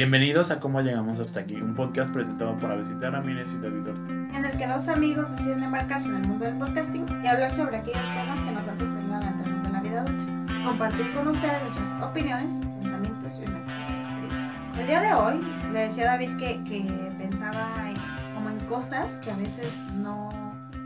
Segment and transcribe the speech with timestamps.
[0.00, 4.34] Bienvenidos a Cómo Llegamos Hasta Aquí, un podcast presentado por Avesita Ramírez y David Ortiz.
[4.34, 7.76] en el que dos amigos deciden embarcarse en el mundo del podcasting y hablar sobre
[7.76, 10.64] aquellos temas que nos han sorprendido al entrarnos de la vida adulta.
[10.64, 14.50] Compartir con ustedes nuestras opiniones, pensamientos y una experiencia.
[14.78, 15.40] El día de hoy
[15.70, 17.96] le decía a David que, que pensaba en,
[18.34, 20.30] como en cosas que a veces no,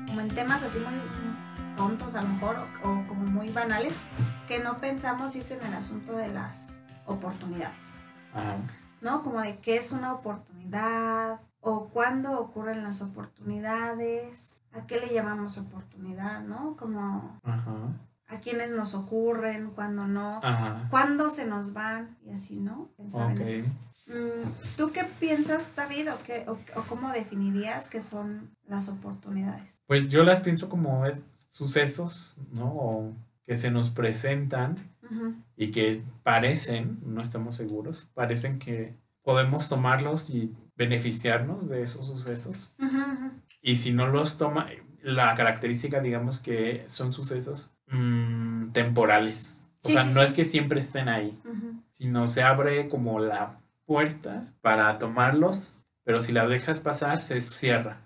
[0.09, 4.01] como en temas así muy tontos a lo mejor o, o como muy banales,
[4.49, 8.07] que no pensamos y es en el asunto de las oportunidades.
[8.35, 8.57] Ajá.
[9.05, 9.23] ¿No?
[9.23, 15.59] Como de qué es una oportunidad o cuándo ocurren las oportunidades, a qué le llamamos
[15.59, 16.77] oportunidad, ¿no?
[16.77, 17.73] Como Ajá.
[18.29, 20.89] a quiénes nos ocurren, cuándo no, Ajá.
[20.91, 22.89] cuándo se nos van y así, ¿no?
[22.97, 23.69] Pensar en eso.
[24.09, 29.81] Mm, ¿Tú qué piensas, David, o, qué, o, o cómo definirías que son las oportunidades?
[29.87, 32.67] Pues yo las pienso como es- sucesos, ¿no?
[32.67, 33.13] O
[33.47, 34.77] que se nos presentan
[35.57, 42.75] y que parecen, no estamos seguros, parecen que podemos tomarlos y beneficiarnos de esos sucesos.
[43.63, 44.69] Y si no los toma,
[45.03, 49.67] la característica, digamos que son sucesos mm, temporales.
[49.83, 50.25] O Sí, sea, sí, no sí.
[50.27, 51.83] es que siempre estén ahí, Ujú.
[51.91, 58.01] sino se abre como la puerta para tomarlos, pero si la dejas pasar, se cierra.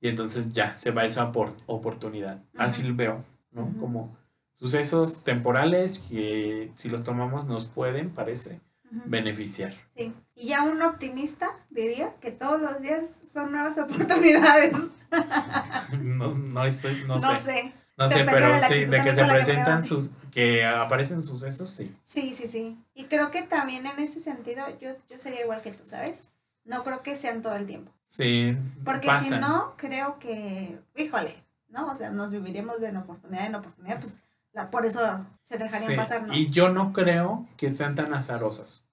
[0.00, 2.42] Y entonces ya se va esa por- oportunidad.
[2.56, 3.72] Así lo veo, ¿no?
[3.78, 4.16] Como
[4.62, 8.60] sucesos temporales que si los tomamos nos pueden, parece,
[9.06, 9.74] beneficiar.
[9.96, 10.14] Sí.
[10.36, 14.72] Y ya un optimista diría que todos los días son nuevas oportunidades.
[16.00, 17.36] No, no estoy, no, No, sé.
[17.36, 17.72] sé.
[17.98, 21.68] No sé, pero de sí, de que se que presentan te sus, que aparecen sucesos,
[21.68, 21.94] sí.
[22.02, 22.78] Sí, sí, sí.
[22.94, 26.30] Y creo que también en ese sentido yo, yo sería igual que tú, ¿sabes?
[26.64, 27.92] No creo que sean todo el tiempo.
[28.06, 31.34] Sí, Porque si no, creo que, híjole,
[31.68, 31.90] ¿no?
[31.90, 34.14] O sea, nos viviríamos de oportunidad en oportunidad, pues
[34.52, 35.00] la, por eso
[35.44, 36.32] se dejarían Sí, pasar, ¿no?
[36.34, 38.84] Y yo no creo que sean tan azarosas.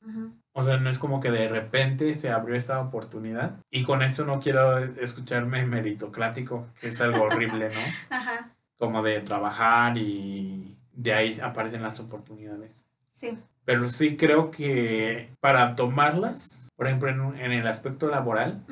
[0.54, 3.58] O sea, no es como que de repente se abrió esta oportunidad.
[3.70, 7.82] Y con esto no quiero escucharme meritocrático, que es algo horrible, ¿no?
[8.10, 12.90] Ajá, Como de trabajar y de ahí aparecen las oportunidades.
[13.12, 13.38] sí.
[13.66, 18.66] Pero sí creo que para tomarlas, por ejemplo, en, un- en el aspecto laboral,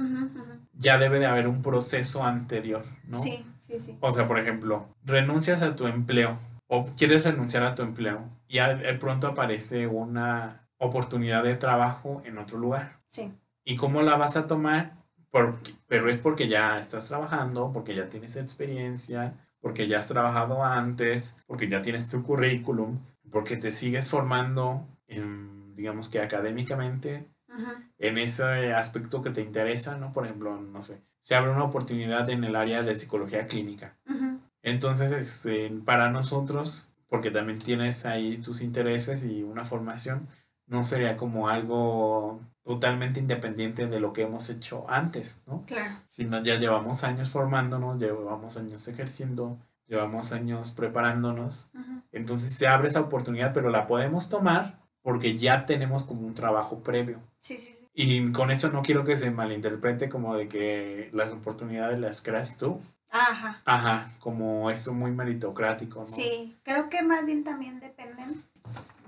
[0.73, 3.16] ya debe de haber un proceso anterior, ¿no?
[3.19, 3.95] Sí, sí, sí.
[4.00, 8.59] O sea, por ejemplo, renuncias a tu empleo o quieres renunciar a tu empleo y
[8.59, 13.00] de pronto aparece una oportunidad de trabajo en otro lugar.
[13.07, 13.33] Sí.
[13.63, 14.94] ¿Y cómo la vas a tomar?
[15.31, 20.63] Porque, pero es porque ya estás trabajando, porque ya tienes experiencia, porque ya has trabajado
[20.63, 23.00] antes, porque ya tienes tu currículum,
[23.31, 27.27] porque te sigues formando, en, digamos que académicamente,
[27.97, 30.11] en ese aspecto que te interesa, ¿no?
[30.11, 33.97] Por ejemplo, no sé, se abre una oportunidad en el área de psicología clínica.
[34.07, 34.26] Ujú.
[34.67, 40.28] Entonces, este, para nosotros, porque también tienes ahí tus intereses y una formación,
[40.66, 45.63] no sería como algo totalmente independiente de lo que hemos hecho antes, ¿no?
[45.66, 46.01] Claro.
[46.09, 51.72] Sino ya llevamos años formándonos, llevamos años ejerciendo, llevamos años preparándonos.
[52.11, 56.83] Entonces se abre esa oportunidad, pero la podemos tomar porque ya tenemos como un trabajo
[56.83, 57.22] previo.
[57.39, 57.88] Sí, sí, sí.
[57.94, 62.57] Y con eso no quiero que se malinterprete como de que las oportunidades las creas
[62.57, 62.81] tú.
[63.12, 63.62] Ajá.
[63.66, 66.06] Ajá, como eso muy meritocrático, ¿no?
[66.06, 68.44] Sí, creo que más bien también dependen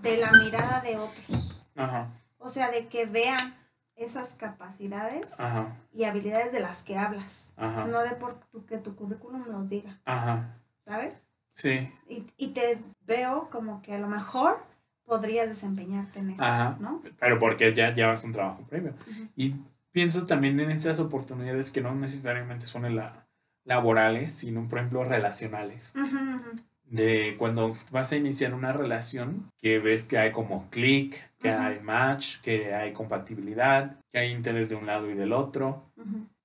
[0.01, 1.63] de la mirada de otros.
[1.75, 2.07] Ajá,
[2.39, 3.55] O sea, de que vean
[3.95, 7.53] esas capacidades ajá, y habilidades de las que hablas.
[7.57, 10.55] ajá, No de por tu, que tu currículum los diga, ajá.
[10.85, 11.13] ¿sabes?
[11.51, 14.63] Sí, Y, y te veo como que a lo mejor
[15.03, 16.77] podrías desempeñarte en esto, Ajá.
[16.79, 17.01] ¿no?
[17.19, 18.93] pero porque ya llevas un trabajo previo.
[19.35, 19.55] Y
[19.91, 23.25] pienso también en estas oportunidades que no necesariamente son la-
[23.63, 25.93] laborales, sino, por ejemplo, relacionales.
[25.95, 26.05] Ujú,
[26.35, 26.61] ujú.
[26.85, 31.61] De cuando vas a iniciar una relación, que ves que hay como clic, que Ujú.
[31.61, 35.83] hay match, que hay compatibilidad, que hay interés de un lado y del otro.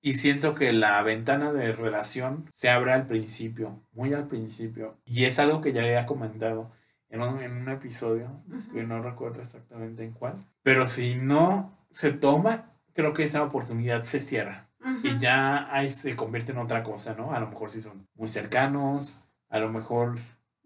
[0.03, 4.98] Y siento que la ventana de relación se abre al principio, muy al principio.
[5.06, 6.70] Y es algo que ya había comentado
[7.08, 8.72] en un, en un episodio, Ujú.
[8.74, 10.34] que no recuerdo exactamente en cuál.
[10.62, 14.68] Pero si no se toma, creo que esa oportunidad se cierra.
[15.03, 17.33] Y ya ahí se convierte en otra cosa, ¿no?
[17.33, 20.16] A lo mejor si son muy cercanos, a lo mejor,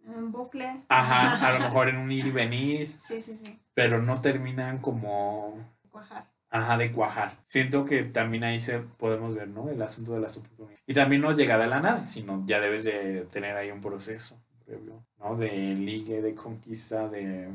[0.05, 0.83] Un bucle.
[0.89, 3.59] ajá, a lo mejor en un ir y venir, Sí, sí, sí.
[3.75, 5.57] pero no terminan como
[5.91, 6.25] Cuajar.
[6.51, 7.37] Ajá, de cuajar.
[7.43, 9.69] Siento que también ahí se podemos ver, ¿no?
[9.69, 10.81] El asunto de las oportunidades.
[10.87, 14.41] Y también no llega de la nada, sino ya debes de tener ahí un proceso
[14.65, 15.37] previo, ¿no?
[15.37, 17.51] De ligue, de conquista, de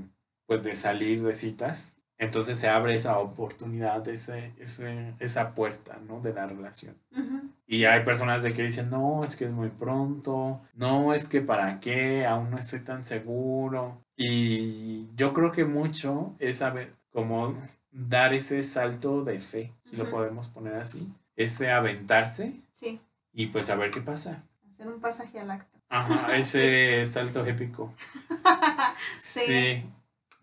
[0.45, 1.92] pues de salir de citas.
[2.23, 6.19] Entonces se abre esa oportunidad, ese, ese, esa puerta, ¿no?
[6.21, 6.95] De la relación.
[7.67, 11.41] Y hay personas de que dicen, no, es que es muy pronto, no, es que
[11.41, 14.03] para qué, aún no estoy tan seguro.
[14.15, 17.55] Y yo creo que mucho es saber, como
[17.91, 22.99] dar ese salto de fe, si lo podemos poner así, ese aventarse Sí,
[23.31, 24.43] y pues a ver qué pasa.
[24.71, 25.79] hacer un pasaje al acto.
[25.89, 27.93] Ajá, ese salto épico.
[29.17, 29.41] Sí.
[29.47, 29.85] Sí,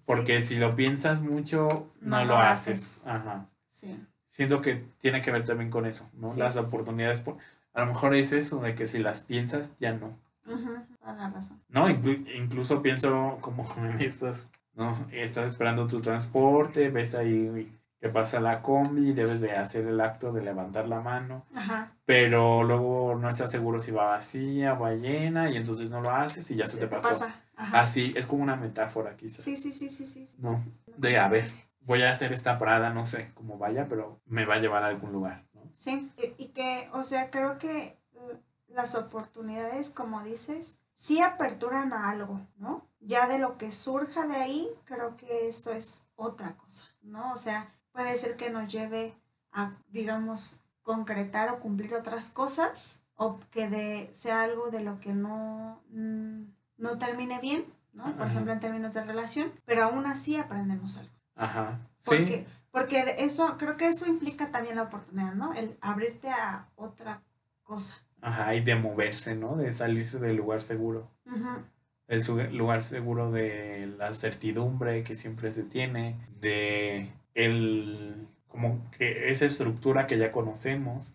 [0.06, 3.02] porque si lo piensas mucho, no, No lo lo haces.
[3.06, 3.47] Ajá.
[3.69, 3.97] Sí,
[4.29, 6.32] Siento que tiene que ver también con eso, ¿no?
[6.32, 7.37] Sí, las oportunidades, por-
[7.75, 10.17] a lo mejor es eso, de que si las piensas, ya no.
[10.47, 10.70] Ujú,
[11.00, 11.61] toda la razón.
[11.69, 14.97] No, Inclu- incluso pienso como en estas, ¿no?
[15.12, 20.32] Estás esperando tu transporte, ves ahí que pasa la combi, debes de hacer el acto
[20.32, 21.93] de levantar la mano, Ajá.
[22.06, 26.50] pero luego no estás seguro si va vacía, va llena, y entonces no lo haces
[26.50, 27.08] y ya se, te pasó.
[27.11, 27.35] pasa.
[27.60, 27.82] Ajá.
[27.82, 29.44] Así, es como una metáfora quizás.
[29.44, 30.26] Sí, sí, sí, sí, sí.
[30.38, 30.64] No,
[30.96, 31.46] de a ver,
[31.82, 34.86] voy a hacer esta parada, no sé cómo vaya, pero me va a llevar a
[34.86, 35.70] algún lugar, ¿no?
[35.74, 42.08] Sí, y, que, o sea, creo que eh, las oportunidades, como dices, sí aperturan a
[42.08, 42.86] algo, ¿no?
[43.00, 47.34] Ya de lo que surja de ahí, creo que eso es otra cosa, ¿no?
[47.34, 49.12] O sea, puede ser que nos lleve
[49.52, 55.12] a, digamos, concretar o cumplir otras cosas, o que de, sea algo de lo que
[55.12, 56.44] no, mm,
[56.80, 58.04] no termine bien, ¿no?
[58.04, 58.26] Por Ajá.
[58.26, 61.12] ejemplo, en términos de relación, pero aún así aprendemos algo.
[61.36, 65.54] Ajá, Porque, sí, porque de eso, creo que eso implica también la oportunidad, ¿no?
[65.54, 67.22] El abrirte a otra
[67.62, 67.96] cosa.
[68.22, 69.56] ajá, y de moverse, ¿no?
[69.56, 71.08] De salirse del lugar seguro.
[71.26, 71.64] Ujú,
[72.08, 79.46] El lugar seguro de la certidumbre que siempre se tiene, de el como que esa
[79.46, 81.14] estructura que ya conocemos,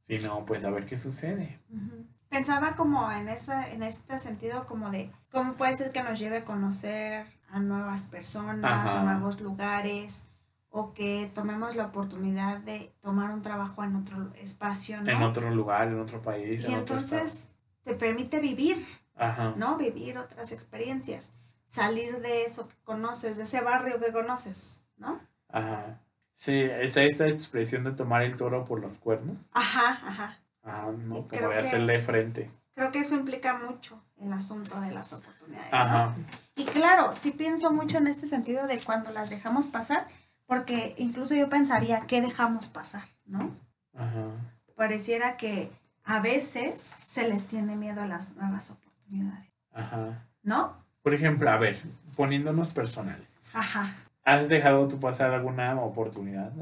[0.00, 1.58] sino pues a ver qué sucede.
[1.70, 2.06] ujú.
[2.32, 6.38] Pensaba como en esa, en este sentido como de cómo puede ser que nos lleve
[6.38, 9.02] a conocer a nuevas personas Ajá.
[9.02, 10.28] o nuevos lugares
[10.70, 15.10] o que tomemos la oportunidad de tomar un trabajo en otro espacio, ¿no?
[15.10, 17.50] En otro lugar, en otro país, y en entonces
[17.84, 18.82] te permite vivir,
[19.14, 19.52] Ajá.
[19.58, 19.76] ¿no?
[19.76, 21.34] Vivir otras experiencias,
[21.66, 25.20] salir de eso que conoces, de ese barrio que conoces, ¿no?
[25.50, 26.00] Ajá.
[26.32, 29.50] Sí, está esta expresión de tomar el toro por los cuernos.
[29.52, 30.38] Ajá, ajá.
[30.62, 32.50] Ajá, no, Y como de hacerle frente.
[32.74, 35.70] Creo que eso implica mucho el asunto de las oportunidades.
[35.72, 35.78] ¿no?
[35.78, 36.14] Ajá.
[36.56, 40.06] Y claro, sí pienso mucho en este sentido de cuando las dejamos pasar,
[40.46, 43.04] porque incluso yo pensaría, ¿qué dejamos pasar?
[43.26, 43.54] ¿No?
[43.94, 44.28] Ajá.
[44.74, 45.70] Pareciera que
[46.04, 50.26] a veces se les tiene miedo a las nuevas oportunidades, Ajá.
[50.42, 50.76] ¿no?
[51.02, 51.80] Por ejemplo, a ver,
[52.16, 53.26] poniéndonos personales.
[53.54, 53.94] Ajá.
[54.24, 56.52] ¿Has dejado tú pasar alguna oportunidad?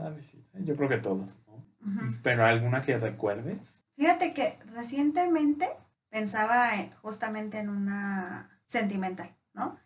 [0.54, 2.08] Yo creo que todos, ¿no?
[2.22, 3.79] Pero alguna que recuerdes.
[4.00, 5.68] Fíjate que recientemente
[6.08, 9.76] pensaba en- justamente en una sentimental, ¿no?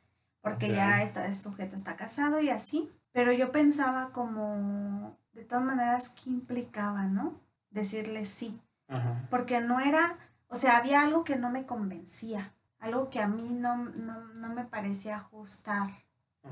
[0.41, 6.11] Porque ya esta sujeto está casado y así, pero yo pensaba como, de todas maneras,
[6.11, 7.41] ¿qué implicaba, no?
[7.71, 9.27] Decirle sí, Ajá.
[9.31, 10.17] porque no era,
[10.47, 14.49] o sea, había algo que no me convencía, algo que a mí no, no, no
[14.51, 15.89] me parecía ajustar.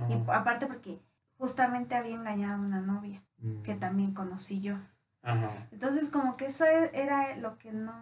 [0.09, 1.01] Y aparte porque
[1.39, 3.63] justamente había engañado a una novia Mm.
[3.63, 4.79] que también conocí yo.
[5.23, 5.69] Ajá.
[5.71, 7.93] Entonces como que eso era lo que no,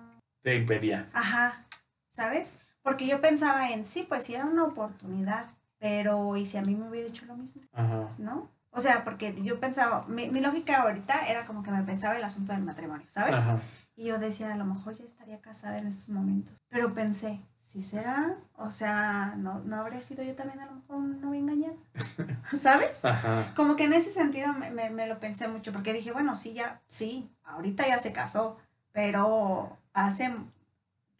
[0.42, 1.08] Te impedía.
[1.12, 1.66] Ajá,
[2.08, 2.56] ¿sabes?
[2.82, 5.46] Porque yo pensaba en, sí, pues sí era una oportunidad,
[5.78, 7.62] pero ¿y si a mí me hubiera hecho lo mismo?
[7.72, 8.08] Ajá.
[8.18, 8.48] ¿No?
[8.70, 12.24] O sea, porque yo pensaba, mi, mi lógica ahorita era como que me pensaba el
[12.24, 13.34] asunto del matrimonio, ¿sabes?
[13.34, 13.58] Ajá.
[13.96, 16.56] Y yo decía, a lo mejor ya estaría casada en estos momentos.
[16.70, 17.40] Pero pensé,
[17.70, 18.34] ¿sí será?
[18.56, 21.74] O sea, ¿no, no habría sido yo también a lo mejor una novia engañada?
[22.56, 23.04] ¿Sabes?
[23.04, 23.52] Ajá.
[23.54, 26.52] Como que en ese sentido me, me- me lo pensé mucho, porque dije, bueno, sí,
[26.52, 28.58] ya, sí, ahorita ya se casó,
[28.92, 30.32] pero hace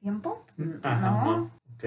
[0.01, 0.45] tiempo,
[0.83, 1.11] Ajá.
[1.11, 1.51] no.
[1.77, 1.85] Ok.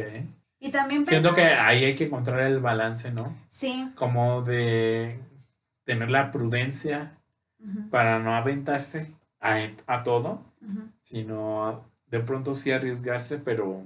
[0.61, 3.35] Y también Siento que pensaba- ahí hay que encontrar el balance, ¿no?
[3.49, 3.91] Sí.
[3.95, 5.19] Como de
[5.83, 7.17] tener la prudencia
[7.91, 10.41] para no aventarse a, a todo,
[11.01, 13.83] sino de pronto sí arriesgarse, pero.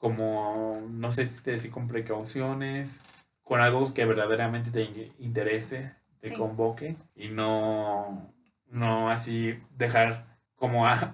[0.00, 3.02] Como, no sé si te decir con precauciones,
[3.44, 6.34] con algo que verdaderamente te in- interese, te Sí.
[6.36, 8.32] convoque y no,
[8.66, 10.24] no así dejar
[10.56, 11.12] como a,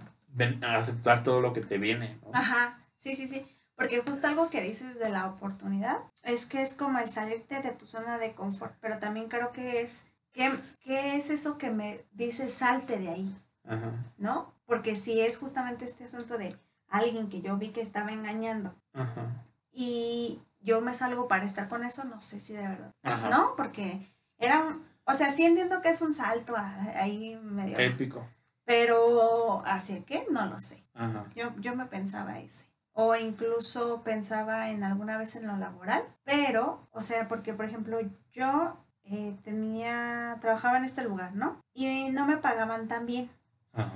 [0.68, 2.30] aceptar todo lo que te viene, ¿no?
[2.32, 3.44] Ajá, sí, sí, sí.
[3.74, 7.72] Porque justo algo que dices de la oportunidad es que es como el salirte de
[7.72, 10.50] tu zona de confort, pero también creo que es, ¿qué,
[10.80, 13.36] qué es eso que me dice salte de ahí?
[13.64, 14.54] Ajá, ¿No?
[14.64, 16.54] Porque si es justamente este asunto de
[16.88, 19.26] alguien que yo vi que estaba engañando ajá,
[19.72, 23.28] y yo me salgo para estar con eso, no sé si de verdad, ajá.
[23.30, 23.54] ¿no?
[23.56, 24.00] Porque
[24.38, 28.26] era, un- o sea, sí entiendo que es un salto ahí medio, Épico.
[28.64, 30.26] pero ¿hacia qué?
[30.30, 30.84] No lo sé.
[30.94, 32.64] Ajá, Yo, yo me pensaba ese.
[32.92, 37.98] O incluso pensaba en alguna vez en lo laboral, pero, o sea, porque por ejemplo
[38.32, 41.60] yo eh, tenía, trabajaba en este lugar, ¿no?
[41.74, 43.30] Y no me pagaban tan bien.
[43.74, 43.92] ajá,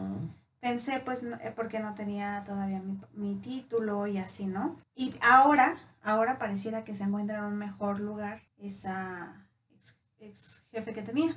[0.61, 4.77] Pensé, pues, eh, porque no tenía todavía mi, mi título y así, ¿no?
[4.95, 10.93] Y ahora, ahora pareciera que se encuentra en un mejor lugar esa, ex- ex jefe
[10.93, 11.35] que tenía.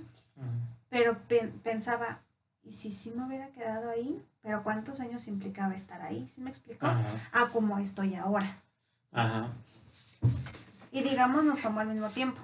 [0.90, 1.18] Pero
[1.64, 2.22] pensaba,
[2.64, 4.26] ¿y si sí me hubiera quedado ahí?
[4.42, 6.28] Pero ¿cuántos años implicaba estar ahí?
[6.28, 6.86] ¿Sí me explicó?
[6.86, 8.62] A cómo estoy ahora.
[9.14, 9.54] Ajá.
[10.92, 12.42] Y digamos, nos tomó al mismo tiempo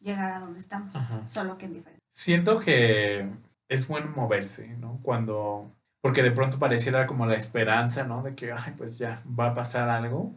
[0.00, 0.96] llegar a donde estamos,
[1.26, 2.02] solo que en diferente.
[2.10, 3.28] Siento que
[3.68, 4.98] es bueno moverse, ¿no?
[5.02, 5.70] Cuando,
[6.02, 8.22] porque de pronto pareciera como la esperanza, ¿no?
[8.22, 10.36] De que, ay, pues ya va a pasar algo,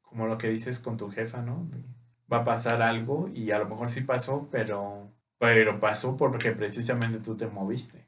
[0.00, 1.68] como lo que dices con tu jefa, ¿no?
[2.32, 7.18] va a pasar algo y a lo mejor sí pasó, pero, pero pasó porque precisamente
[7.18, 8.06] tú te moviste,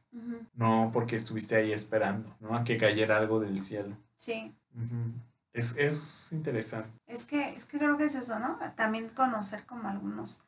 [0.55, 2.57] no porque estuviste ahí esperando, ¿no?
[2.57, 3.97] A que cayera algo del cielo.
[4.17, 4.55] Sí.
[5.53, 6.89] Es, es interesante.
[7.07, 8.59] Es que, es que creo que es eso, ¿no?
[8.77, 10.43] También conocer como algunos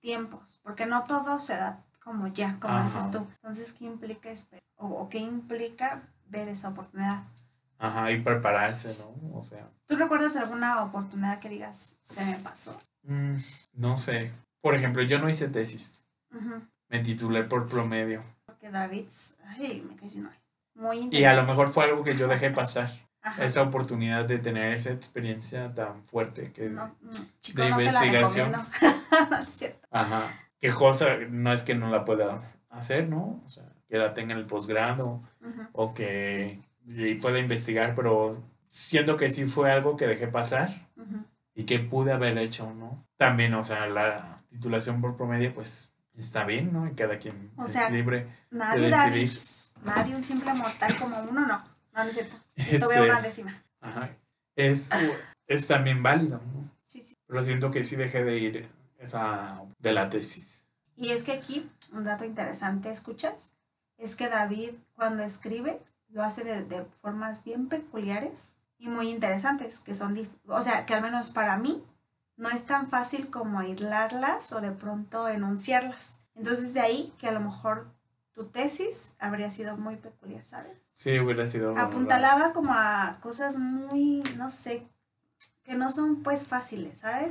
[0.00, 3.26] tiempos, porque no todo se da como ya, como dices tú.
[3.42, 4.30] Entonces, ¿qué implica
[4.76, 7.24] o, qué implica ver esa oportunidad?
[7.78, 9.36] Ajá, y prepararse, ¿no?
[9.36, 9.68] O sea.
[9.86, 12.78] ¿Tú recuerdas alguna oportunidad que digas, se me pasó?
[13.02, 13.34] Mm,
[13.72, 14.30] no sé.
[14.60, 16.06] Por ejemplo, yo no hice tesis.
[16.88, 18.22] Me titulé por promedio.
[18.46, 19.06] Porque David,
[19.44, 20.24] ay, me caí
[20.74, 22.88] Muy Y a lo mejor fue algo que yo dejé pasar.
[23.38, 28.54] Esa oportunidad de tener esa experiencia tan fuerte que de investigación.
[29.90, 30.45] Ajá.
[30.58, 33.42] Qué cosa, no es que no la pueda hacer, ¿no?
[33.44, 35.22] O sea, que la tenga en el posgrado
[35.72, 36.60] o que
[37.20, 40.70] pueda investigar, pero siento que sí fue algo que dejé pasar
[41.54, 43.06] y que pude haber hecho, ¿no?
[43.16, 46.86] También, o sea, la titulación por promedio, pues está bien, ¿no?
[46.86, 49.30] Y cada quien es libre de decidir.
[49.84, 51.46] nadie, un simple mortal como uno, no.
[51.46, 52.36] No, no es cierto.
[52.56, 53.54] Esto veo una décima.
[53.80, 54.10] Ajá.
[54.54, 54.88] Es,
[55.46, 56.70] es también válido, ¿no?
[56.82, 57.16] Sí, sí.
[57.26, 60.66] Pero siento que sí dejé de ir esa de la tesis.
[60.96, 63.52] Y es que aquí, un dato interesante, ¿escuchas?
[63.98, 69.80] Es que David, cuando escribe, lo hace de, de formas bien peculiares y muy interesantes,
[69.80, 71.82] que son, o sea, que al menos para mí
[72.36, 76.18] no es tan fácil como aislarlas o de pronto enunciarlas.
[76.34, 77.86] Entonces de ahí que a lo mejor
[78.32, 80.82] tu tesis habría sido muy peculiar, ¿sabes?
[80.90, 81.76] Sí, hubiera sido.
[81.78, 84.86] Apuntalaba como a cosas muy, no sé,
[85.66, 87.28] que no son pues fáciles, ¿sabes?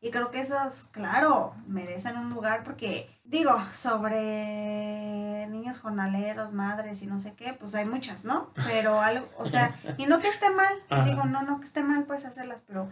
[0.00, 7.06] Y creo que esos, claro, merecen un lugar porque, digo, sobre niños jornaleros, madres y
[7.06, 8.50] no sé qué, pues hay muchas, ¿no?
[8.66, 12.02] Pero algo, o sea, y no que esté mal, digo, no, no que esté mal,
[12.02, 12.88] puedes hacerlas, pero,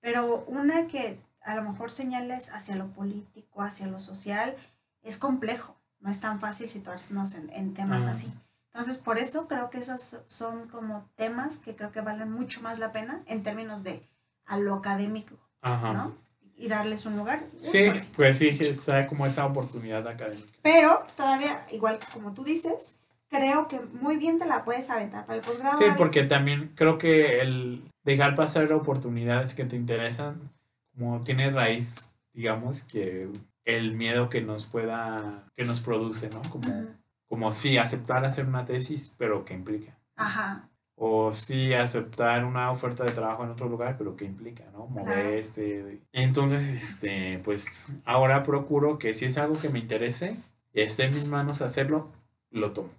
[0.00, 4.56] pero una que a lo mejor señales hacia lo político, hacia lo social,
[5.02, 8.32] es complejo, no es tan fácil situarnos en, en temas así.
[8.72, 12.78] Entonces, por eso creo que esos son como temas que creo que valen mucho más
[12.78, 14.08] la pena en términos de
[14.46, 16.16] a lo académico, ¿no?
[16.56, 17.42] Y darles un lugar.
[17.58, 20.52] Sí, pues sí, está como esta oportunidad académica.
[20.62, 22.96] Pero todavía, igual como tú dices,
[23.28, 25.78] creo que muy bien te la puedes aventar para el posgrado.
[25.78, 30.50] Sí, porque también creo que el dejar pasar oportunidades que te interesan,
[30.94, 33.30] como tiene raíz, digamos, que
[33.64, 36.42] el miedo que nos pueda, que nos produce, ¿no?
[36.50, 36.86] Como,
[37.26, 39.96] como sí, aceptar hacer una tesis, pero que implica.
[40.16, 40.69] Ajá
[41.02, 44.84] o sí aceptar una oferta de trabajo en otro lugar, pero ¿qué implica, no?
[44.86, 46.02] Moverse.
[46.12, 50.36] Entonces, este, pues ahora procuro que si es algo que me interese
[50.74, 52.12] y esté en mis manos hacerlo,
[52.50, 52.90] lo tomo.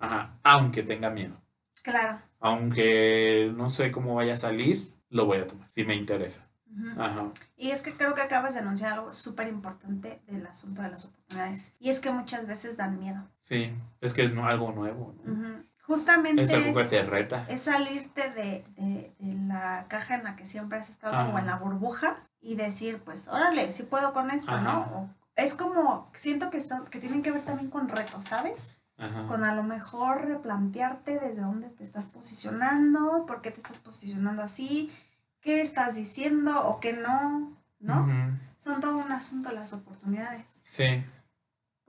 [0.00, 1.36] Ajá, aunque tenga miedo.
[1.84, 2.18] Claro.
[2.40, 6.48] Aunque no sé cómo vaya a salir, lo voy a tomar, si me interesa.
[6.98, 7.30] Ajá.
[7.56, 11.04] Y es que creo que acabas de anunciar algo súper importante del asunto de las
[11.04, 11.74] oportunidades.
[11.78, 13.22] Y es que muchas veces dan miedo.
[13.40, 15.14] Sí, es que es algo nuevo.
[15.22, 15.62] ¿no?
[15.92, 21.26] Justamente es, es salirte de, de, de, la caja en la que siempre has estado
[21.26, 25.10] como en la burbuja y decir, pues, órale, si puedo con esto, ¿no?
[25.36, 28.74] es como, siento que, son, que tienen que ver también con retos, ¿sabes?
[29.28, 34.42] Con a lo mejor replantearte desde dónde te estás posicionando, por qué te estás posicionando
[34.42, 34.90] así,
[35.40, 38.08] qué estás diciendo o qué no, ¿no?
[38.56, 40.54] Son todo un asunto las oportunidades.
[40.62, 41.04] Sí.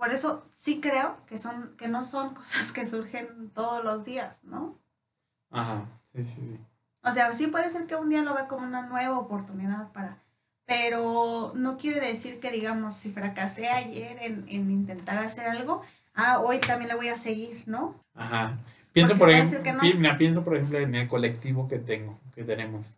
[0.04, 4.36] Por eso sí creo que son, que no son cosas que surgen todos los días,
[4.44, 4.78] ¿no?
[5.50, 6.60] Ajá, sí, sí, sí.
[7.04, 10.18] O sea, sí puede ser que un día lo vea como una nueva oportunidad para,
[10.66, 15.82] pero no quiere decir que, digamos, si fracasé ayer en, en intentar hacer algo,
[16.16, 17.96] ah, hoy también le voy a seguir, ¿no?
[18.14, 18.58] Ajá.
[18.92, 22.98] Pienso por, ejemplo, pienso por ejemplo en el colectivo que tengo, que tenemos.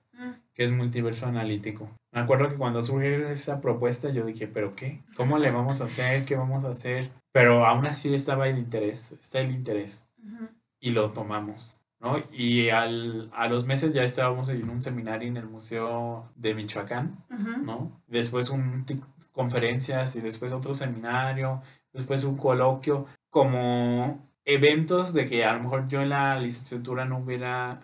[0.55, 1.91] Que es multiverso analítico.
[2.11, 5.03] Me acuerdo que cuando surgió esa propuesta yo dije, ¿pero qué?
[5.17, 6.23] ¿Cómo le vamos a hacer?
[6.23, 7.11] ¿Qué vamos a hacer?
[7.33, 10.07] Pero aún así estaba el interés, está el interés.
[10.79, 11.81] Y lo tomamos.
[11.99, 12.23] ¿no?
[12.31, 17.23] Y al, a los meses ya estábamos en un seminario en el Museo de Michoacán,
[17.63, 17.91] ¿no?
[18.07, 18.85] Después un
[19.31, 25.87] conferencias y después otro seminario, después un coloquio, como eventos de que a lo mejor
[25.87, 27.81] yo en la licenciatura no hubiera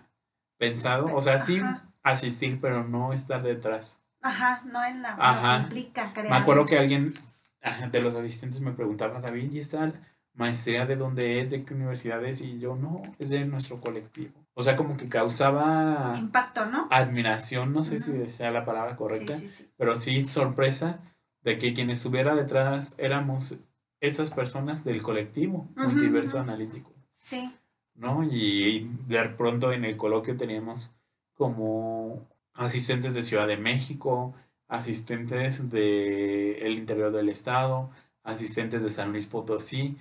[0.56, 1.60] pensado, o sea, sí
[2.02, 4.02] asistir, pero no estar detrás.
[4.20, 5.62] Ajá, no en la Ajá.
[5.64, 7.12] implica Me acuerdo que alguien
[7.90, 9.92] de los asistentes me preguntaba, David, ¿y esta
[10.34, 11.50] maestría de dónde es?
[11.50, 12.40] ¿De qué universidad es?
[12.40, 14.32] Y yo, no, es de nuestro colectivo.
[14.54, 16.88] O sea, como que causaba Impacto, ¿no?
[16.90, 19.70] admiración, no sé si sea la palabra correcta, Sí, sí, sí.
[19.76, 21.00] pero sí sorpresa
[21.42, 23.56] de que quien estuviera detrás éramos
[24.00, 27.54] estas personas del colectivo Ujú, multiverso analítico, Sí,
[27.94, 28.24] ¿no?
[28.24, 30.94] Y de pronto en el coloquio teníamos
[31.42, 34.32] como asistentes de Ciudad de México,
[34.68, 37.90] asistentes del interior del estado,
[38.22, 39.96] asistentes de San Luis Potosí,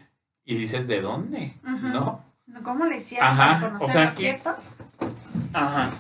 [0.45, 1.57] y dices, ¿de dónde?
[1.63, 2.24] ¿No?
[2.63, 4.51] ¿Cómo le hicieron Ajá, para o sea que- cierto?
[5.53, 5.91] Ajá.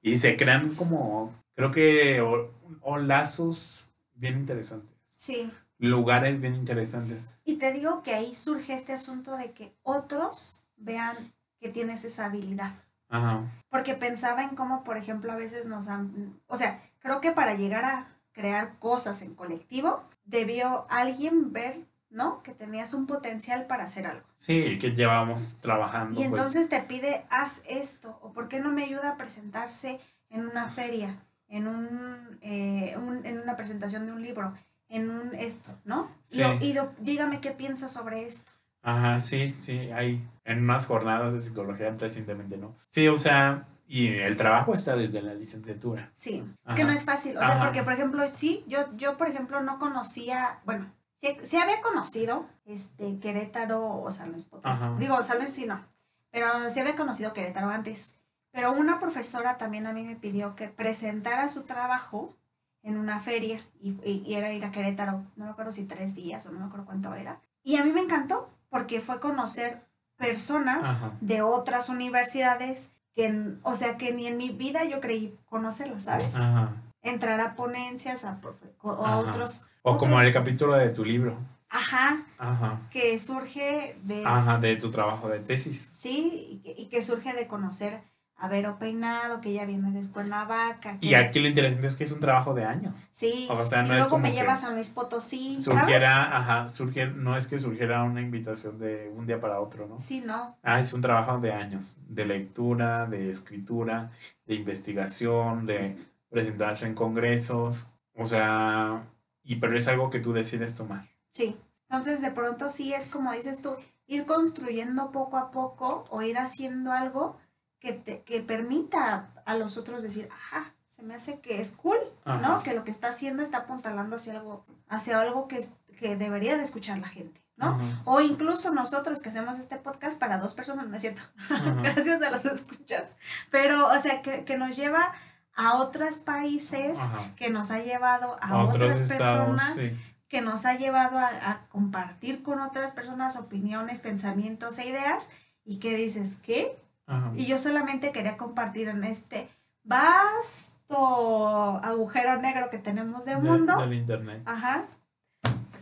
[0.00, 5.48] Y se crean como, creo que, o, o lazos bien interesantes, Sí.
[5.78, 7.38] lugares bien interesantes.
[7.44, 11.16] Y te digo que ahí surge este asunto de que otros vean
[11.60, 12.72] que tienes esa habilidad.
[13.12, 13.42] Ajá.
[13.70, 16.40] Porque pensaba en cómo, por ejemplo, a veces nos han...
[16.48, 22.42] O sea, creo que para llegar a crear cosas en colectivo, debió alguien ver, ¿no?
[22.42, 24.26] Que tenías un potencial para hacer algo.
[24.36, 26.12] Sí, que llevamos trabajando.
[26.20, 26.28] Y pues.
[26.28, 30.00] entonces te pide, haz esto, o por qué no me ayuda a presentarse
[30.30, 31.16] en una feria,
[31.48, 34.54] en, un, eh, un- en una presentación de un libro,
[34.88, 36.10] en un esto, ¿no?
[36.30, 36.42] Y, Sí.
[36.60, 38.50] y do- dígame qué piensas sobre esto.
[38.82, 42.74] Ajá, sí, sí, hay en unas jornadas de psicología recientemente, ¿no?
[42.88, 46.10] Sí, o sea, y el trabajo está desde la licenciatura.
[46.12, 47.36] Sí, es que no es fácil.
[47.36, 47.64] O sea, Ajá.
[47.64, 52.46] porque, por ejemplo, sí, yo, yo, por ejemplo, no conocía, bueno, sí, sí había conocido
[52.64, 54.82] este, Querétaro o San Luis Potosí.
[54.82, 54.96] Ajá.
[54.98, 55.84] Digo, San Luis sí no,
[56.30, 58.16] pero sí había conocido Querétaro antes.
[58.50, 62.34] Pero una profesora también a mí me pidió que presentara su trabajo
[62.82, 66.14] en una feria y, y- y era ir a Querétaro, no me acuerdo si tres
[66.16, 67.40] días o no me acuerdo cuánto era.
[67.62, 69.82] Y a mí me encantó porque fue conocer
[70.16, 71.12] personas Ajá.
[71.20, 76.34] de otras universidades que, o sea, que ni en mi vida yo creí conocerlas, ¿sabes?
[76.34, 76.72] Ajá.
[77.02, 81.04] Entrar a ponencias a profe- o a otros, O Otro- como el capítulo de tu
[81.04, 81.36] libro.
[81.68, 82.80] ajá, Ajá.
[82.90, 85.90] que surge de, Ajá, de tu trabajo de tesis.
[85.92, 88.00] sí, y que, y que surge de conocer
[88.42, 90.98] a Vero Peinado, que ella viene de Cuernavaca.
[91.00, 93.08] Y que- aquí lo interesante es que es un trabajo de años.
[93.12, 96.16] Sí, O sea, y no es luego como me que lleva a Luis Potosí, Surgiera,
[96.24, 96.32] ¿sabes?
[96.32, 100.00] ajá, surgiera, no es que surgiera una invitación de un día para otro, ¿no?
[100.00, 104.10] Sí, no, Ah, es un trabajo de años, de lectura, de escritura,
[104.46, 105.96] de investigación, de
[106.28, 109.04] presentarse en congresos, o sea,
[109.44, 111.04] y pero es algo que tú decides tomar.
[111.30, 111.56] sí.
[111.88, 113.76] Entonces, de pronto sí es como dices tú,
[114.06, 117.36] ir construyendo poco a poco o ir haciendo algo
[117.82, 121.98] que, te, que permita a los otros decir, ajá, se me hace que es cool,
[122.24, 122.40] Ajá.
[122.40, 122.62] ¿no?
[122.62, 125.58] Que lo que está haciendo está apuntalando hacia algo, hacia algo que,
[125.98, 127.80] que debería de escuchar la gente, ¿no?
[128.04, 131.22] O incluso nosotros que hacemos este podcast para dos personas, ¿no es cierto?
[131.82, 133.16] Gracias a los escuchas.
[133.50, 135.12] Pero, o sea, que, que nos lleva
[135.56, 137.00] a otros países,
[137.34, 139.98] que nos ha llevado a, otras estados, personas, sí.
[140.28, 145.30] que nos ha llevado a, a compartir con otras personas opiniones, pensamientos e ideas,
[145.64, 146.76] y que dices, ¿qué?
[147.12, 147.30] Ajá.
[147.34, 149.48] Y yo solamente quería compartir en este
[149.84, 154.42] vasto agujero negro que tenemos de De- mundo, del internet.
[154.46, 154.84] ajá,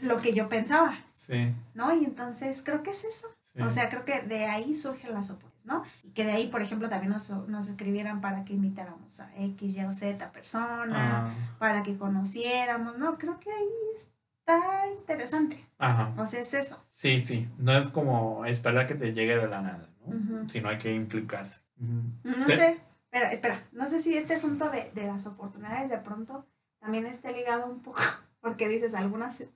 [0.02, 1.94] lo que yo pensaba, Sí, ¿no?
[1.94, 3.28] Y entonces creo que es eso.
[3.42, 3.60] sí.
[3.62, 5.82] O sea, creo que de ahí surgen las oportunidades, ¿no?
[6.04, 9.76] Y que de ahí, por ejemplo, también nos, nos escribieran para que invitáramos a X,
[9.76, 11.34] Y o Z persona, Ajá.
[11.58, 13.18] para que conociéramos, ¿no?
[13.18, 15.62] Creo que ahí está interesante.
[15.78, 16.12] Ajá.
[16.16, 16.82] O sea, es eso.
[16.90, 17.48] Sí, sí.
[17.58, 20.36] No es como esperar que te llegue de la nada, ¿no?
[20.40, 20.48] Ujú.
[20.48, 21.60] Sino hay que implicarse.
[21.78, 26.46] No sé, espera, espera, no sé si este asunto de, de las oportunidades de pronto
[26.78, 28.00] también esté ligado un poco,
[28.40, 29.50] porque dices, algunas se-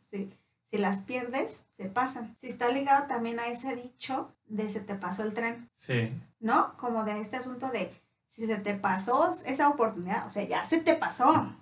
[0.64, 2.35] si las pierdes, se pasan.
[2.40, 6.12] Si está ligado también a ese dicho de se te pasó el tren, Sí.
[6.40, 6.77] ¿no?
[6.79, 7.93] Como de este asunto de
[8.27, 11.55] si se te pasó esa oportunidad, o sea, ya se te pasó.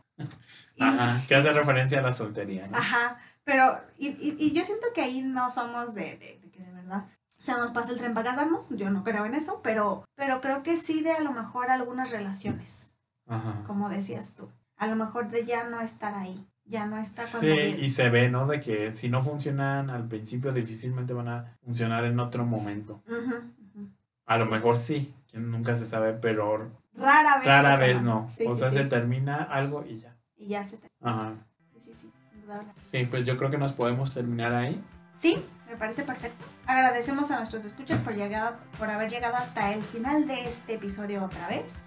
[0.77, 1.23] Y- Ajá.
[1.27, 2.77] Que hace referencia a la soltería, ¿no?
[2.79, 6.61] Ajá, pero, y, y, y yo siento que ahí no somos de, de, de que
[6.63, 7.05] de verdad
[7.43, 10.63] se nos pasa el tren para casarnos, yo no creo en eso, pero, pero creo
[10.63, 12.93] que sí de a lo mejor algunas relaciones,
[13.27, 13.63] Ajá.
[13.67, 17.41] como decías tú, a lo mejor de ya no estar ahí, ya no está cuando
[17.41, 17.81] Sí, viene.
[17.81, 18.47] y se ve, ¿no?
[18.47, 23.03] De que si no funcionan al principio, difícilmente van a funcionar en otro momento.
[23.09, 23.89] Ujú.
[24.27, 27.47] A lo mejor sí, nunca se sabe, pero Rara vez.
[27.47, 28.25] rara vez no.
[28.29, 30.17] Sí, o sí, sea, se termina algo y ya.
[30.37, 30.89] Y ya se te...
[31.01, 31.33] Ajá.
[31.73, 32.13] Sí, sí, sí.
[32.83, 34.83] Sí, pues yo creo que nos podemos terminar ahí.
[35.17, 36.45] Sí, me parece perfecto.
[36.67, 41.25] Agradecemos a nuestros escuchas por, llegado, por haber llegado hasta el final de este episodio
[41.25, 41.83] otra vez.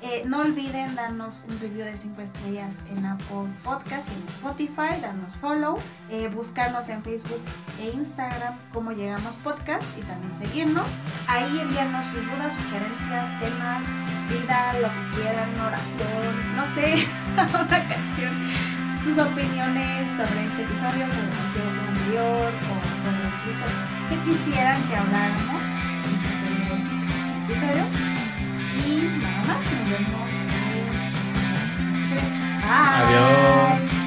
[0.00, 5.00] Eh, no olviden darnos un review de 5 estrellas en Apple Podcast y en Spotify,
[5.02, 7.40] darnos follow, eh, buscarnos en Facebook
[7.78, 10.98] e Instagram como Llegamos Podcast y también seguirnos.
[11.28, 13.86] Ahí enviarnos sus dudas, sugerencias, temas,
[14.30, 18.75] vida, lo que quieran, oración, no sé, una canción
[19.06, 21.30] sus opiniones sobre este episodio, sobre
[21.62, 23.64] el anterior o sobre incluso
[24.08, 26.86] que quisieran que habláramos en posteriores
[27.44, 27.94] episodios.
[28.84, 31.12] Y nada más, nos vemos en el
[31.70, 32.28] próximo episodio.
[32.62, 33.86] Bye.
[33.86, 34.05] Adiós.